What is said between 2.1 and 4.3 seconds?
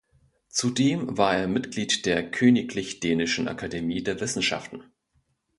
Königlich Dänischen Akademie der